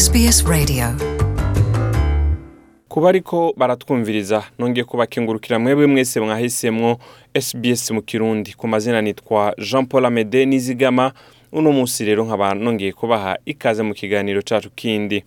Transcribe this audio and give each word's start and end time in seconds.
SBS 0.00 0.46
Radio 0.48 0.84
kuba 2.88 3.08
ariko 3.08 3.52
baratwumviriza 3.56 4.42
nongeye 4.58 4.84
kubakingurukira 4.84 5.58
mwebwe 5.58 5.86
mwese 5.86 6.20
mwahisemwo 6.20 6.98
SBS 7.40 7.90
mu 7.90 8.02
kirundi 8.02 8.50
ku 8.54 8.68
mazina 8.68 9.00
nitwa 9.02 9.54
Jean 9.70 9.86
Paul 9.86 10.04
Amede 10.06 10.46
Nizigama 10.46 11.12
uno 11.52 11.72
munsi 11.72 12.04
rero 12.04 12.24
nkaba 12.24 12.54
nongeye 12.54 12.92
kubaha 12.92 13.36
ikaze 13.46 13.82
mu 13.82 13.94
kiganiro 13.94 14.40
cacu 14.48 14.70
kindi 14.76 15.24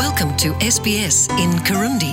Welcome 0.00 0.32
to 0.42 0.48
SBS 0.74 1.28
in 1.44 1.50
Kirundi 1.66 2.12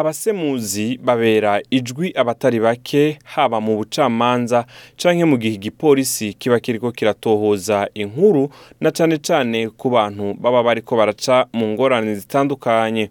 abasemuzi 0.00 0.98
babera 1.04 1.60
ijwi 1.70 2.12
abatari 2.16 2.60
bake 2.60 3.18
haba 3.24 3.60
mu 3.60 3.76
bucamanza 3.76 4.64
canke 4.96 5.24
mu 5.24 5.36
gihe 5.38 5.54
igipolisi 5.54 6.32
kiba 6.40 6.60
kiriko 6.60 6.88
kiratohoza 6.92 7.88
inkuru 7.94 8.48
na 8.80 8.90
cane 8.96 9.16
cane 9.26 9.68
ku 9.80 9.86
bantu 9.92 10.32
baba 10.40 10.62
bariko 10.62 10.96
baraca 10.96 11.36
mu 11.52 11.64
ngorane 11.72 12.14
zitandukanye 12.16 13.10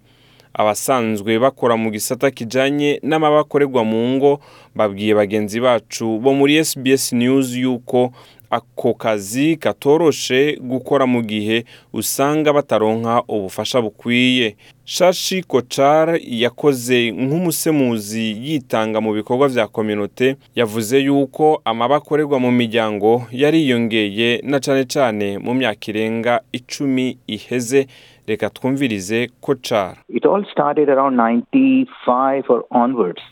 abasanzwe 0.53 1.31
bakora 1.39 1.75
mu 1.77 1.91
gisata 1.93 2.31
kijanye 2.33 2.99
n'amabakorerwa 3.05 3.81
mu 3.89 4.01
ngo 4.17 4.31
babwiye 4.75 5.13
bagenzi 5.13 5.61
bacu 5.61 6.17
bo 6.23 6.33
muri 6.37 6.57
SBS 6.65 7.03
News 7.21 7.47
yuko 7.61 8.01
ako 8.49 8.93
kazi 8.93 9.55
katoroshe 9.59 10.57
gukora 10.61 11.05
mu 11.05 11.21
gihe 11.21 11.63
usanga 11.93 12.53
bataronka 12.53 13.21
ubufasha 13.27 13.81
bukwiye 13.81 14.55
shashi 14.85 15.43
kocar 15.43 16.19
yakoze 16.23 17.11
nk'umusemuzi 17.23 18.25
yitanga 18.47 19.01
mu 19.01 19.11
bikorwa 19.13 19.47
vya 19.47 19.67
kominote 19.67 20.35
yavuze 20.55 20.97
yuko 20.99 21.61
amaba 21.65 21.95
akorerwa 21.95 22.39
mu 22.39 22.51
miryango 22.51 23.23
yariyongeye 23.31 24.41
na 24.43 24.57
cane 24.63 24.83
cane 24.93 25.37
mu 25.37 25.53
myaka 25.59 25.83
irenga 25.91 26.33
icumi 26.53 27.17
iheze 27.35 27.87
reka 28.29 28.49
twumvirize 28.49 29.27
ko 29.43 29.51
cara 29.69 29.95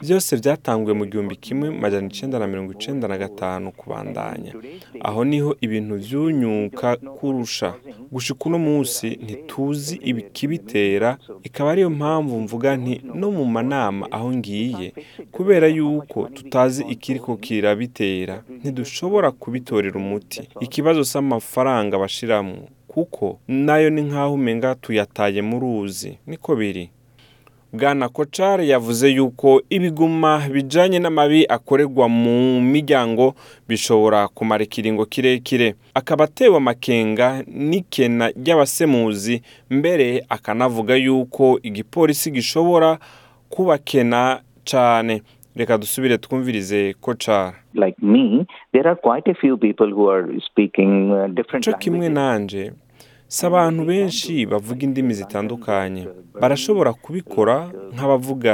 byose 0.06 0.32
byatanguwe 0.44 0.94
mu 1.00 1.06
gihumbi 1.12 1.36
kimwe 1.46 1.68
magana 1.84 2.06
icyenda 2.12 2.36
na 2.42 2.48
mirongo 2.52 2.72
icyenda 2.78 3.06
na 3.12 3.18
gatanu 3.24 3.68
kubandanya 3.80 4.52
aho 5.08 5.20
niho 5.32 5.52
ibintu 5.66 5.94
byunyuka 6.04 6.88
kurusha 7.18 7.70
gushika 8.14 8.44
uno 8.50 8.58
munsi 8.68 9.06
ntituzi 9.24 9.94
ikibitera 10.12 11.10
ikaba 11.48 11.70
ariyo 11.74 11.90
mpamvu 12.00 12.34
mvuga 12.46 12.70
nti 12.84 12.96
no 13.20 13.28
mu 13.38 13.44
manama 13.56 14.04
aho 14.18 14.28
ngiye 14.38 14.88
kubera 15.36 15.68
yuko 15.78 16.20
tutazi 16.38 16.82
ikiriko 16.94 17.32
kirabitera 17.46 18.36
ntidushobora 18.62 19.28
kubitorera 19.42 19.96
umuti 20.04 20.40
ikibazo 20.66 21.02
cy'amafaranga 21.12 21.94
bashiramo 22.04 22.56
kuko 22.98 23.40
nayo 23.48 23.90
ni 23.90 24.02
nk'aho 24.02 24.34
umenga 24.34 24.76
tuyataye 24.76 25.42
mu 25.42 25.60
ruzi 25.60 26.18
niko 26.28 26.56
biri 26.56 26.90
bwana 27.74 28.10
kocari 28.10 28.70
yavuze 28.70 29.10
yuko 29.10 29.62
ibiguma 29.70 30.32
bijyanye 30.54 31.00
n'amabi 31.00 31.46
akorerwa 31.50 32.10
mu 32.10 32.38
miryango 32.62 33.26
bishobora 33.70 34.28
kumara 34.28 34.64
ikiringo 34.64 35.06
kirekire 35.06 35.76
akaba 35.94 36.24
atewe 36.26 36.58
amakenga 36.58 37.28
n'ikena 37.70 38.26
ry'abasemuzi 38.40 39.42
mbere 39.70 40.26
akanavuga 40.30 40.96
yuko 40.96 41.60
igipolisi 41.64 42.32
gishobora 42.32 42.98
kubakena 43.50 44.42
cyane 44.66 45.22
reka 45.56 45.78
dusubire 45.78 46.18
twumvirize 46.18 46.94
kocara 47.02 47.54
cyo 51.62 51.72
uh, 51.74 51.80
kimwe 51.80 52.10
nanjye 52.10 52.72
si 53.30 53.46
abantu 53.46 53.82
benshi 53.92 54.34
bavuga 54.52 54.82
indimi 54.88 55.14
zitandukanye 55.20 56.02
barashobora 56.42 56.92
kubikora 57.04 57.58
nk'abavuga 57.94 58.54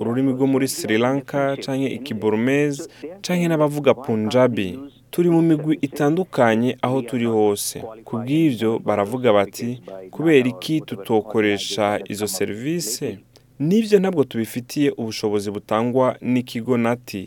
ururimi 0.00 0.30
rwo 0.36 0.46
muri 0.52 0.66
sri 0.74 0.94
lanka 1.04 1.42
cyangwa 1.62 1.88
ikiburumezi 1.98 2.82
cyangwa 3.24 3.46
n'abavuga 3.50 3.90
punjabi 4.02 4.68
turi 5.12 5.28
mu 5.34 5.40
migwi 5.48 5.74
itandukanye 5.88 6.70
aho 6.86 6.98
turi 7.08 7.26
hose 7.36 7.76
ku 8.06 8.12
bw'ibyo 8.22 8.70
baravuga 8.86 9.28
bati 9.38 9.70
kubera 10.14 10.46
iki 10.54 10.74
tutokoresha 10.88 11.86
izo 12.12 12.26
serivisi 12.36 13.06
n'ibyo 13.68 13.96
ntabwo 13.98 14.22
tubifitiye 14.30 14.88
ubushobozi 15.00 15.48
butangwa 15.56 16.06
n'ikigo 16.32 16.74
nati 16.84 17.22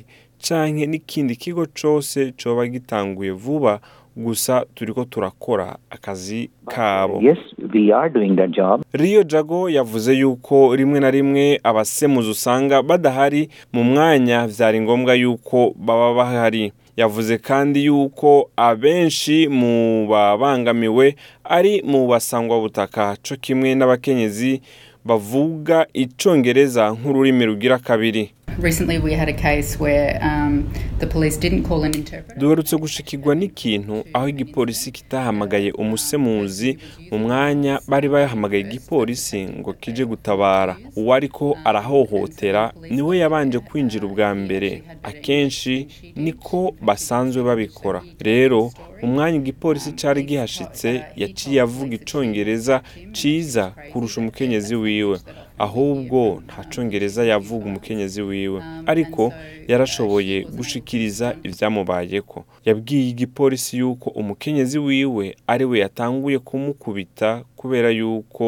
cyangwa 0.45 0.84
n'ikindi 0.91 1.34
kigo 1.44 1.63
cyose 1.78 2.19
cyoba 2.39 2.63
gitanguye 2.73 3.31
vuba 3.44 3.73
gusa 4.18 4.66
turi 4.76 4.94
ko 4.94 5.06
turakora 5.06 5.76
akazi 5.90 6.50
kabo 6.66 7.22
Rio 8.94 9.24
jago 9.24 9.70
yavuze 9.70 10.14
yuko 10.14 10.76
rimwe 10.76 11.00
na 11.00 11.12
rimwe 11.12 11.59
abasemuzi 11.64 12.30
usanga 12.30 12.84
badahari 12.84 13.50
mu 13.74 13.84
mwanya 13.84 14.48
byari 14.48 14.81
ngombwa 14.81 15.14
yuko 15.16 15.74
baba 15.76 16.14
bahari 16.14 16.72
yavuze 16.98 17.38
kandi 17.38 17.86
yuko 17.86 18.50
abenshi 18.58 19.48
mu 19.48 20.08
babangamiwe 20.09 21.16
ari 21.44 21.84
mu 21.86 22.08
basangwa 22.08 22.59
butaka 22.59 23.16
cyo 23.24 23.36
kimwe 23.36 23.76
n'abakenyezi 23.76 24.62
bavuga 25.06 25.86
icyongereza 25.94 26.96
nk'ururimi 26.97 27.44
rugira 27.46 27.78
kabiri 27.80 28.34
duherutse 32.38 32.75
gushikirwa 32.78 33.33
n'ikintu 33.35 33.95
aho 34.13 34.28
igipolisi 34.33 34.91
kitahamagaye 34.97 35.69
umusemuzi 35.72 36.69
mu 37.11 37.17
mwanya 37.23 37.73
bari 37.89 38.07
bayahamagaye 38.13 38.61
igipolisi 38.63 39.39
ngo 39.59 39.72
kije 39.81 40.03
gutabara 40.05 40.73
uwo 41.00 41.11
ariko 41.19 41.45
arahohotera 41.69 42.63
niwe 42.95 43.13
yabanje 43.22 43.59
kwinjira 43.67 44.03
ubwa 44.09 44.29
mbere 44.44 44.69
akenshi 45.09 45.75
niko 46.23 46.59
basanzwe 46.88 47.39
babikora 47.50 48.00
rero 48.28 48.61
umwanya 49.05 49.38
igipolisi 49.44 49.89
cyari 50.00 50.22
gihashitse 50.29 50.89
yaciye 51.22 51.57
avuga 51.66 51.91
icyongereza 52.00 52.75
ciza 53.17 53.63
kurusha 53.89 54.17
umukenyezi 54.22 54.75
wiwe 54.84 55.17
ahubwo 55.63 56.19
nta 56.47 56.59
cyongereza 56.71 57.21
yavuga 57.31 57.63
umukenyezi 57.69 58.21
wiwe 58.29 58.59
ariko 58.91 59.23
yarashoboye 59.71 60.38
gushikiriza 60.57 61.27
ibyamubaye 61.47 62.17
ko. 62.29 62.39
yabwiye 62.67 63.03
igipolisi 63.13 63.71
yuko 63.81 64.07
umukenyezi 64.21 64.77
wiwe 64.88 65.25
ari 65.51 65.66
we 65.69 65.75
yatanguye 65.83 66.38
kumukubita 66.47 67.29
kubera 67.59 67.89
yuko 67.99 68.45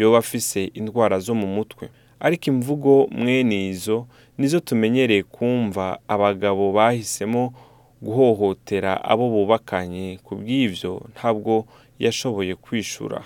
yoba 0.00 0.18
afise 0.24 0.58
indwara 0.78 1.16
zo 1.26 1.34
mu 1.40 1.46
mutwe 1.56 1.84
ariko 2.26 2.44
imvugo 2.52 2.92
mwene 3.18 3.56
izo 3.72 3.98
nizo 4.38 4.58
tumenyereye 4.66 5.22
kumva 5.36 5.86
abagabo 6.14 6.64
bahisemo 6.76 7.42
guhohotera 8.04 8.92
abo 9.12 9.24
bubakanye 9.34 10.06
ku 10.24 10.32
bw'ibyo 10.38 10.92
ntabwo 11.14 11.52
yashoboye 12.04 12.52
kwishura 12.64 13.18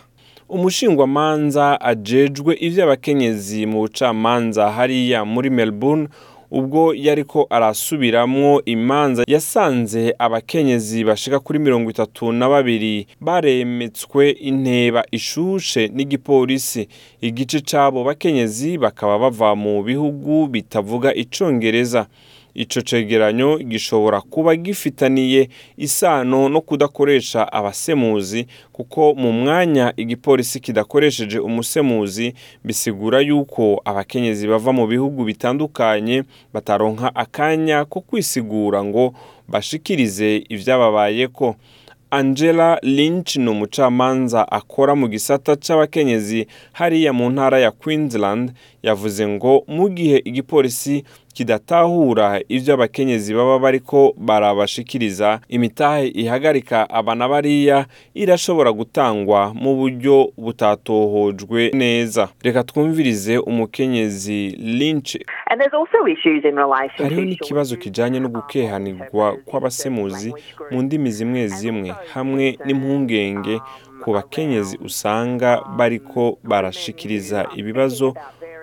umushingwamanza 0.53 1.69
ajejwe 1.89 2.53
ivy'abakenyezi 2.67 3.61
mu 3.71 3.79
bucamanza 3.83 4.63
hariya 4.77 5.21
muri 5.33 5.49
Melbourne 5.59 6.07
ubwo 6.59 6.83
yariko 7.07 7.39
arasubiramwo 7.57 8.51
imanza 8.75 9.23
yasanze 9.35 10.01
abakenyezi 10.25 10.99
bashika 11.09 11.39
kuri 11.45 11.59
mirongo 11.67 11.87
itatu 11.95 12.25
na 12.39 12.47
babiri 12.53 12.93
baremetswe 13.27 14.23
inteba 14.51 15.01
ishushe 15.19 15.83
n'igipolisi 15.97 16.83
igice 17.29 17.59
c'abo 17.69 17.99
bakenyezi 18.09 18.71
bakaba 18.85 19.15
bava 19.25 19.51
mu 19.63 19.73
bihugu 19.89 20.33
bitavuga 20.55 21.09
icongereza 21.23 22.03
icyo 22.55 22.83
cegeranyo 22.83 23.59
gishobora 23.59 24.21
kuba 24.21 24.57
gifitaniye 24.57 25.49
isano 25.77 26.49
no 26.49 26.61
kudakoresha 26.61 27.53
abasemuzi 27.53 28.47
kuko 28.73 29.15
mu 29.15 29.33
mwanya 29.33 29.93
igipolisi 29.97 30.61
kidakoresheje 30.61 31.39
umusemuzi 31.39 32.35
bisigura 32.65 33.21
yuko 33.21 33.81
abakenyezi 33.85 34.47
bava 34.49 34.73
mu 34.73 34.87
bihugu 34.87 35.25
bitandukanye 35.25 36.23
bataronka 36.53 37.15
akanya 37.15 37.85
ko 37.85 38.01
kwisigura 38.01 38.85
ngo 38.85 39.15
bashikirize 39.49 40.45
ko 41.33 41.57
Angela 42.13 42.77
Lynch 42.83 43.37
ni 43.41 43.49
umucamanza 43.49 44.45
akora 44.53 44.93
mu 44.95 45.09
gisata 45.09 45.57
cy'abakenyezi 45.57 46.45
hariya 46.77 47.13
mu 47.13 47.31
ntara 47.33 47.59
ya 47.59 47.71
Queensland 47.73 48.53
yavuze 48.83 49.25
ngo 49.29 49.65
mu 49.69 49.89
gihe 49.89 50.21
igipolisi 50.25 51.05
kidatahura 51.33 52.41
ibyo 52.49 52.75
abakenyezi 52.75 53.35
baba 53.35 53.59
bariko 53.59 53.99
barabashikiriza 54.17 55.41
imitahe 55.49 56.07
ihagarika 56.23 56.91
abana 56.99 57.25
bariya 57.33 57.79
irashobora 58.23 58.71
gutangwa 58.73 59.41
mu 59.63 59.73
buryo 59.79 60.17
butatohojwe 60.45 61.61
neza 61.83 62.29
reka 62.47 62.61
twumvirize 62.69 63.35
umukenyezi 63.51 64.41
Lynch 64.79 65.11
hariho 66.99 67.25
n'ikibazo 67.27 67.73
kijyanye 67.83 68.19
no 68.21 68.29
gukehanirwa 68.37 69.27
kw'abasemuzi 69.47 70.31
mu 70.73 70.79
ndimi 70.85 71.11
zimwe 71.17 71.41
zimwe 71.59 71.89
hamwe 72.15 72.45
n'impungenge 72.65 73.57
ku 74.03 74.09
bakenyezi 74.17 74.77
usanga 74.89 75.51
bariko 75.79 76.23
barashikiriza 76.51 77.39
ibibazo 77.61 78.09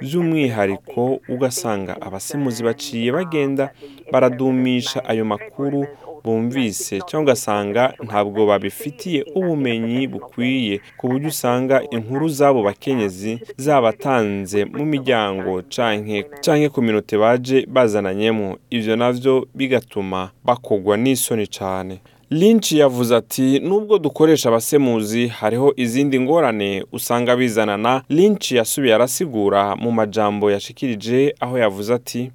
by'umwihariko 0.02 1.04
ugasanga 1.34 1.94
abasemuzi 2.08 2.62
baciye 2.68 3.10
bagenda 3.18 3.64
baradumisha 4.12 5.00
ayo 5.12 5.24
makuru 5.32 5.80
bumvise 6.24 6.94
cyangwa 7.08 7.26
ugasanga 7.28 7.84
ntabwo 8.08 8.40
babifitiye 8.52 9.20
ubumenyi 9.40 10.00
bukwiye 10.14 10.76
ku 10.98 11.04
buryo 11.10 11.28
usanga 11.36 11.76
inkuru 11.96 12.26
z'abo 12.38 12.60
bakenyezi 12.68 13.34
zabatanze 13.66 14.60
mu 14.76 14.84
miryango 14.94 15.52
canke 15.74 16.68
ku 16.74 16.80
minote 16.86 17.14
baje 17.24 17.58
bazananyemo 17.76 18.48
ibyo 18.76 18.94
nabyo 19.02 19.34
bigatuma 19.58 20.20
bakogwa 20.48 20.94
n'isoni 21.02 21.46
cyane. 21.58 21.94
Lynch 22.32 22.72
yavuze 22.72 23.16
ati 23.16 23.60
nubwo 23.60 23.98
dukoresha 24.00 24.50
abasemuzi 24.50 25.28
hariho 25.28 25.74
izindi 25.76 26.20
ngorane 26.20 26.84
usanga 26.92 27.36
bizanana 27.36 28.04
Lynch 28.10 28.52
yasubiye 28.52 28.96
arasigura 28.96 29.76
mu 29.84 29.90
majambo 29.92 30.46
yashikirije 30.52 31.34
aho 31.40 31.58
yavuze 31.58 31.94
ati 31.94 32.32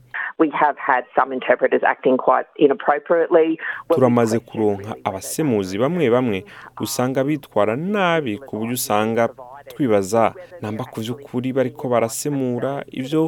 turamaze 3.88 4.36
kuronka 4.38 4.90
abasemuzi 5.08 5.78
bamwe 5.78 6.04
bamwe 6.14 6.38
usanga 6.84 7.20
bitwara 7.26 7.76
nabi 7.76 8.34
ku 8.46 8.52
buryo 8.58 8.74
usanga 8.74 9.22
twibaza 9.70 10.24
namba 10.62 10.82
ku 10.90 10.96
by'ukuri 11.02 11.48
bariko 11.56 11.84
barasemura 11.92 12.72
ibyo 13.00 13.22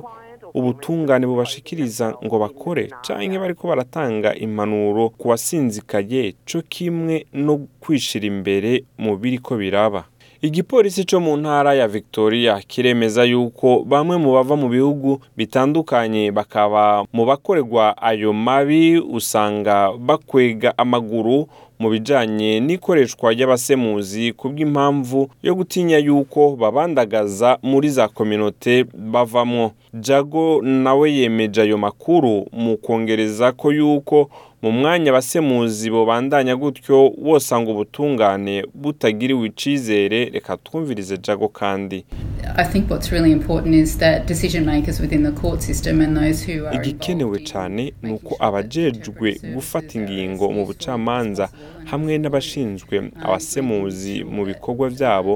ubutungane 0.58 1.26
bubashikiriza 1.28 2.06
ngo 2.24 2.36
bakore 2.42 2.84
cyangwa 3.04 3.36
bariko 3.42 3.62
baratanga 3.70 4.30
impanuro 4.46 5.02
ku 5.18 5.24
basinzikaye 5.30 6.22
cyo 6.48 6.60
kimwe 6.72 7.14
no 7.44 7.54
kwishira 7.82 8.24
imbere 8.32 8.70
mu 9.04 9.12
biriko 9.20 9.52
biraba 9.62 10.00
igipolisi 10.46 11.00
cyo 11.08 11.18
mu 11.24 11.32
ntara 11.42 11.70
ya 11.80 11.86
victoria 11.96 12.52
kiremeza 12.70 13.22
yuko 13.32 13.68
bamwe 13.90 14.16
mu 14.24 14.28
bava 14.36 14.54
mu 14.62 14.68
bihugu 14.74 15.10
bitandukanye 15.38 16.24
bakaba 16.38 16.82
mu 17.14 17.22
bakoregwa 17.28 17.84
ayo 18.10 18.30
mabi 18.46 18.82
usanga 19.18 19.76
bakwega 20.08 20.70
amaguru 20.82 21.36
mu 21.78 21.90
bijyanye 21.92 22.60
n'ikoreshwa 22.66 23.32
ry'abasemuzi 23.34 24.24
bwimpamvu 24.32 25.20
yo 25.46 25.52
gutinya 25.54 25.98
yuko 25.98 26.56
babandagaza 26.60 27.58
muri 27.62 27.88
za 27.90 28.08
kominote 28.08 28.84
bavamo 29.12 29.64
jago 30.00 30.44
nawe 30.62 31.06
yemeje 31.18 31.60
ayo 31.62 31.76
makuru 31.78 32.32
mu 32.52 32.72
kongereza 32.76 33.46
ko 33.60 33.66
yuko 33.78 34.16
mu 34.66 34.72
mwanya 34.72 35.10
abasemuzi 35.14 35.86
bobandanya 35.94 36.54
gutyo 36.60 36.96
wosanga 37.26 37.68
ubutungane 37.74 38.54
butagiriwe 38.82 39.44
icizere 39.52 40.18
reka 40.36 40.52
twumvirize 40.66 41.14
jago 41.26 41.48
kandi 41.60 41.98
igikenewe 46.78 47.38
cyane 47.50 47.82
ni 48.02 48.10
uko 48.16 48.32
abajejwe 48.46 49.28
gufata 49.54 49.90
ingingo 49.98 50.44
mu 50.54 50.62
bucamanza 50.68 51.44
hamwe 51.90 52.12
n'abashinzwe 52.22 52.94
abasemuzi 53.26 54.14
mu 54.34 54.40
bikorwa 54.50 54.86
byabo 54.96 55.32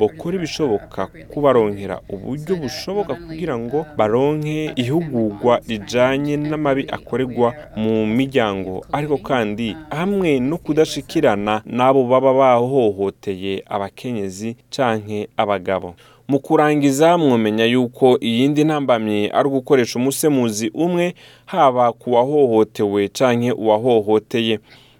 bakora 0.00 0.34
ibishoboka 0.38 1.00
kubaronkera 1.32 1.96
uburyo 2.14 2.52
bushoboka 2.62 3.12
kugira 3.24 3.54
ngo 3.62 3.78
baronke 3.98 4.58
ihugurwa 4.82 5.52
rijyanye 5.70 6.34
n'amabi 6.48 6.84
akorerwa 6.96 7.48
mu 7.82 7.94
miryango 8.18 8.72
ariko 8.96 9.16
kandi 9.28 9.66
hamwe 9.98 10.30
no 10.48 10.56
kudashikirana 10.64 11.54
n'abo 11.76 12.00
baba 12.10 12.30
bahohoteye 12.40 13.52
abakenyezi 13.74 14.48
canke 14.74 15.18
abagabo 15.42 15.88
mu 16.30 16.38
kurangiza 16.46 17.08
mwamenya 17.22 17.64
yuko 17.74 18.06
iyindi 18.28 18.60
ntambamye 18.68 19.20
ari 19.36 19.46
ugukoresha 19.50 19.94
umusemuzi 20.00 20.66
umwe 20.84 21.06
haba 21.52 21.84
ku 22.00 22.06
wahohotewe 22.16 23.00
canke 23.18 23.50
uwahohoteye 23.62 24.54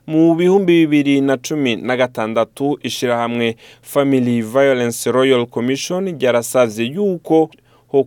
mu 0.07 0.35
bihumbi 0.35 0.73
bibiri 0.73 1.21
na 1.21 1.37
cumi 1.37 1.77
na 1.77 1.97
gatandatu 1.97 2.79
ishyirahamwe 2.83 3.57
family 3.83 4.43
violence 4.43 5.13
royal 5.13 5.47
commission 5.47 6.19
ryarasaze 6.19 6.85
yuko 6.85 7.51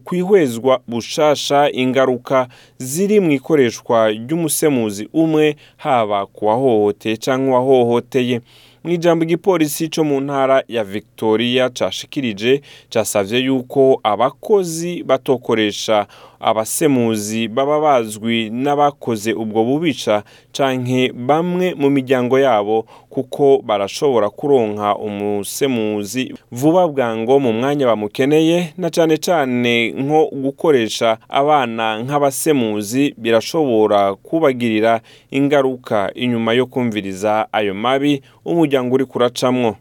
kwihwezwa 0.04 0.80
bushasha 0.88 1.72
ingaruka 1.72 2.48
ziri 2.78 3.20
mu 3.20 3.32
ikoreshwa 3.32 4.10
ry'umusemuzi 4.12 5.10
umwe 5.14 5.56
haba 5.78 6.26
ku 6.26 6.46
wahohoteye 6.46 7.18
cyangwa 7.18 7.62
uwahohoteye 7.62 8.42
mu 8.84 8.90
ijambo 8.94 9.24
igipolisi 9.26 9.88
cyo 9.94 10.04
mu 10.04 10.20
ntara 10.22 10.64
ya 10.68 10.84
victoria 10.84 11.70
cashikirije 11.70 12.62
cyasabye 12.90 13.38
yuko 13.48 14.00
abakozi 14.04 15.04
batokoresha 15.04 16.08
abasemuzi 16.40 17.48
baba 17.48 17.80
bazwi 17.82 18.50
n'abakoze 18.50 19.32
ubwo 19.42 19.60
bubica 19.68 20.22
canke 20.56 21.12
bamwe 21.14 21.74
mu 21.82 21.88
miryango 21.96 22.36
yabo 22.46 22.86
kuko 23.14 23.62
barashobora 23.68 24.30
kuronka 24.30 24.88
umusemuzi 24.98 26.34
vuba 26.52 26.84
bwango 26.92 27.34
mu 27.44 27.52
mwanya 27.58 27.86
bamukeneye 27.90 28.74
na 28.78 28.90
cane 28.90 29.18
cane 29.18 29.92
nko 29.98 30.22
gukoresha 30.44 31.18
abana 31.30 31.86
nk'abasemuzi 32.04 33.04
birashobora 33.18 34.16
kubagirira 34.16 35.02
ingaruka 35.32 35.98
inyuma 36.24 36.52
yo 36.54 36.66
kumviriza 36.66 37.48
ayo 37.52 37.74
mabi 37.74 38.22
umuryango 38.46 38.94
uri 38.96 39.06
kuracamwo 39.06 39.76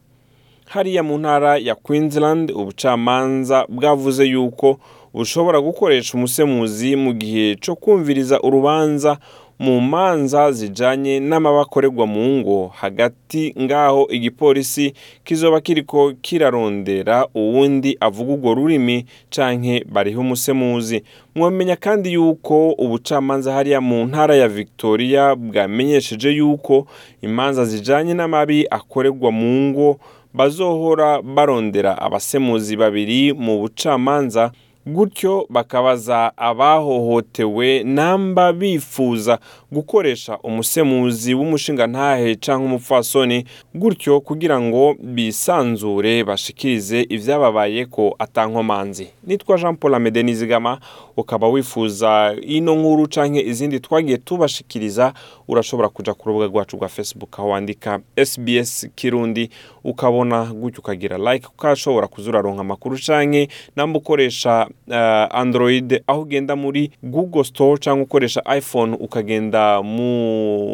hariya 0.67 1.03
mu 1.03 1.19
ntara 1.19 1.57
ya 1.59 1.75
Queensland 1.75 2.51
ubucamanza 2.51 3.65
bwavuze 3.69 4.25
yuko 4.33 4.79
ushobora 5.19 5.61
gukoresha 5.61 6.15
umusemuzi 6.19 6.93
mu 6.97 7.13
gihe 7.13 7.57
cyo 7.57 7.73
kumviriza 7.81 8.37
urubanza 8.45 9.17
mu 9.57 9.81
manza 9.81 10.45
zijyanye 10.53 11.17
n’amabakoregwa 11.25 12.05
mu 12.15 12.21
ngo 12.37 12.57
hagati 12.81 13.57
ngaho 13.65 14.03
igipolisi 14.13 14.93
kizoba 15.25 15.61
kiriko 15.65 16.13
kirarondera 16.21 17.17
uwundi 17.35 17.97
avuga 18.01 18.33
urwo 18.33 18.51
rurimi 18.55 19.07
canke 19.33 19.81
bariho 19.89 20.21
umusemuzi 20.21 20.99
mwamenya 21.35 21.77
kandi 21.77 22.13
yuko 22.13 22.77
ubucamanza 22.85 23.57
hariya 23.57 23.81
mu 23.81 24.05
ntara 24.09 24.37
ya 24.37 24.49
victoria 24.49 25.35
bwamenyesheje 25.37 26.29
yuko 26.39 26.85
imanza 27.23 27.65
zijanye 27.65 28.13
n'amabi 28.15 28.69
akoregwa 28.71 29.33
mu 29.39 29.49
ngo 29.69 29.89
bazohora 30.37 31.09
barondera 31.23 31.93
abasemuzi 32.07 32.77
babiri 32.77 33.21
mu 33.33 33.53
bucamanza 33.61 34.53
gutyo 34.87 35.47
bakabaza 35.51 36.33
abahohotewe 36.37 37.83
namba 37.85 38.53
bifuza 38.53 39.39
gukoresha 39.73 40.39
umusemuzi 40.39 41.35
w'umushingantahe 41.35 42.37
cyangwa 42.37 42.67
umupfasoni 42.69 43.45
gutyo 43.75 44.21
kugira 44.21 44.61
ngo 44.61 44.95
bisanzure 44.99 46.25
bashikirize 46.25 47.03
ibyababaye 47.09 47.85
ko 47.87 48.15
atankomanzi 48.19 49.09
nitwa 49.27 49.59
jean 49.59 49.77
paul 49.77 49.95
amede 49.95 50.23
nizigama 50.23 50.79
ukaba 51.17 51.49
wifuza 51.49 52.37
ino 52.43 52.75
nkuru 52.75 53.07
cyangwa 53.07 53.43
izindi 53.43 53.81
twagiye 53.81 54.19
tubashikiriza 54.19 55.13
urashobora 55.49 55.89
kujya 55.89 56.15
ku 56.15 56.29
rubuga 56.29 56.47
rwacu 56.47 56.77
rwa 56.77 56.89
facebook 56.89 57.39
aho 57.39 57.49
wandika 57.49 57.99
sbs 58.27 58.89
kirundi 58.95 59.51
ukabona 59.85 60.45
gutyo 60.45 60.79
ukagira 60.81 61.19
like 61.19 61.47
kuko 61.49 61.69
ashobora 61.69 62.07
kuza 62.07 62.31
uraronka 62.31 62.61
amakuru 62.61 62.99
cyangwa 62.99 63.47
namba 63.77 63.99
ukoresha 63.99 64.69
Uh, 64.89 64.93
android 65.31 66.03
aho 66.07 66.21
ugenda 66.23 66.55
muri 66.57 66.91
google 67.03 67.43
store 67.45 67.79
cyangwa 67.81 68.05
ukoresha 68.05 68.43
iphone 68.59 68.97
ukagenda 69.01 69.83
mu 69.83 70.07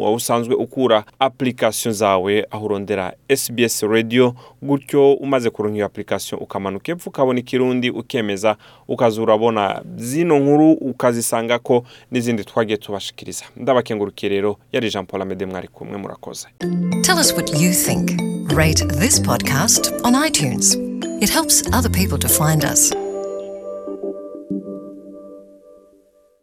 aho 0.05 0.13
usanzwe 0.13 0.55
ukura 0.55 1.03
application 1.19 1.93
zawe 1.93 2.45
aho 2.51 2.65
urondera 2.65 3.13
sbs 3.37 3.81
radio 3.81 4.35
gutyo 4.61 5.13
umaze 5.13 5.49
kuronka 5.49 5.75
iyo 5.77 5.85
application 5.85 6.39
ukamanuka 6.43 6.91
epfo 6.91 7.09
ukabona 7.09 7.39
ikirundi 7.39 7.89
ukemeza 7.89 8.55
ukaza 8.87 9.21
urabona 9.21 9.81
zino 9.97 10.39
nkuru 10.39 10.71
ukazisanga 10.71 11.59
ko 11.59 11.83
n'izindi 12.11 12.43
twagiye 12.45 12.77
tubashikiriza 12.77 13.45
ndabakengurukiye 13.57 14.29
rero 14.29 14.57
yari 14.71 14.89
jean 14.89 15.05
paul 15.05 15.21
amede 15.21 15.45
mwari 15.45 15.67
kumwe 15.67 15.97
murakoze 15.97 16.47
tell 17.01 17.17
us 17.19 17.33
what 17.33 17.49
you 17.61 17.71
think 17.71 18.11
rate 18.55 18.85
this 18.87 19.21
podcast 19.21 19.91
on 20.03 20.27
itunes 20.27 20.75
it 21.21 21.29
helps 21.33 21.65
other 21.73 21.89
people 21.91 22.17
to 22.17 22.27
find 22.29 22.63
us 22.63 23.12